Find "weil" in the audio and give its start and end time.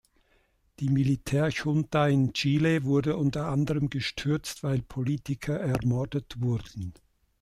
4.63-4.81